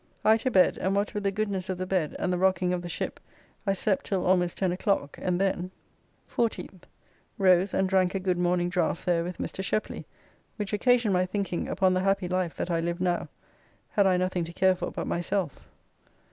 [0.25, 2.81] I to bed, and what with the goodness of the bed and the rocking of
[2.81, 3.19] the ship
[3.67, 5.69] I slept till almost ten o'clock, and then
[6.27, 6.85] 14th.
[7.37, 9.63] Rose and drank a good morning draught there with Mr.
[9.63, 10.05] Sheply,
[10.55, 13.27] which occasioned my thinking upon the happy life that I live now,
[13.91, 15.67] had I nothing to care for but myself.